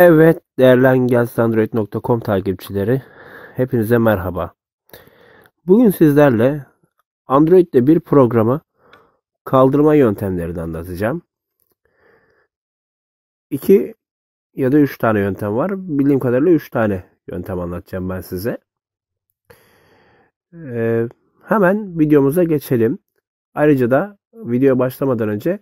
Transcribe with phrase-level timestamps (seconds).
[0.00, 3.02] Evet değerli engelsandroid.com takipçileri
[3.56, 4.54] hepinize merhaba.
[5.66, 6.66] Bugün sizlerle
[7.26, 8.60] Android'de bir programı
[9.44, 11.22] kaldırma yöntemlerini anlatacağım.
[13.50, 13.94] İki
[14.54, 15.72] ya da üç tane yöntem var.
[15.98, 18.58] Bildiğim kadarıyla üç tane yöntem anlatacağım ben size.
[20.54, 21.08] Ee,
[21.44, 22.98] hemen videomuza geçelim.
[23.54, 25.58] Ayrıca da videoya başlamadan önce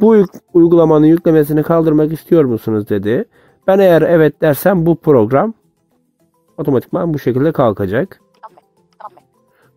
[0.01, 3.25] Bu uygulamanın yüklemesini kaldırmak istiyor musunuz dedi.
[3.67, 5.53] Ben eğer evet dersem bu program
[6.57, 8.21] otomatikman bu şekilde kalkacak.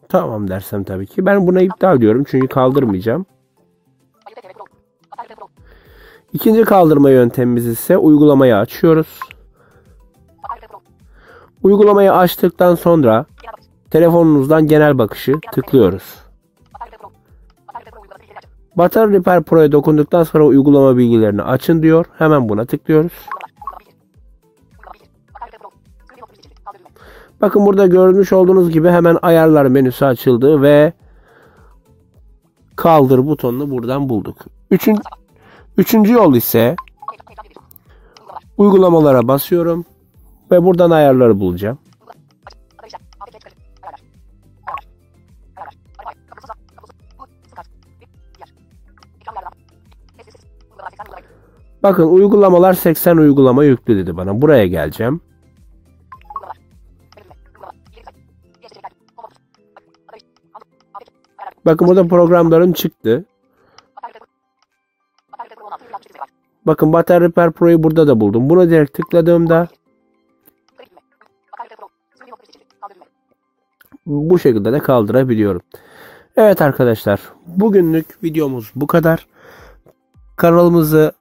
[0.08, 1.26] Tamam dersem tabii ki.
[1.26, 3.26] Ben buna iptal diyorum çünkü kaldırmayacağım.
[6.32, 9.20] İkinci kaldırma yöntemimiz ise uygulamayı açıyoruz.
[11.62, 13.26] Uygulamayı açtıktan sonra
[13.90, 16.22] telefonunuzdan genel bakışı tıklıyoruz.
[18.76, 22.06] Battery Repair Pro'ya dokunduktan sonra uygulama bilgilerini açın diyor.
[22.18, 23.12] Hemen buna tıklıyoruz.
[27.40, 30.92] Bakın burada görmüş olduğunuz gibi hemen ayarlar menüsü açıldı ve
[32.76, 34.36] kaldır butonunu buradan bulduk.
[34.70, 35.02] Üçüncü,
[35.76, 36.76] üçüncü yol ise
[38.56, 39.84] uygulamalara basıyorum
[40.50, 41.78] ve buradan ayarları bulacağım.
[51.82, 54.42] Bakın uygulamalar 80 uygulama yüklü dedi bana.
[54.42, 55.20] Buraya geleceğim.
[61.66, 63.24] Bakın burada programlarım çıktı.
[66.66, 68.50] Bakın Battery Repair Pro'yu burada da buldum.
[68.50, 69.68] Buna direkt tıkladığımda
[74.06, 75.62] bu şekilde de kaldırabiliyorum.
[76.36, 79.26] Evet arkadaşlar bugünlük videomuz bu kadar.
[80.36, 81.12] Kanalımızı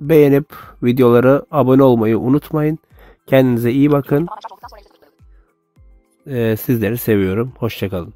[0.00, 0.46] beğenip
[0.82, 2.78] videoları abone olmayı unutmayın.
[3.26, 4.28] Kendinize iyi bakın.
[6.26, 7.52] Ee, sizleri seviyorum.
[7.58, 8.14] Hoşçakalın.